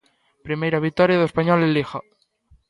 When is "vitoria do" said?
0.87-1.27